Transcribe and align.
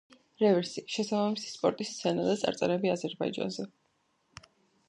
რევერსი: 0.43 0.83
შესაბამისი 0.93 1.51
სპორტის 1.57 1.91
სცენა 1.97 2.25
და 2.31 2.35
წარწერები 2.45 2.93
აზერბაიჯანზე. 2.97 3.71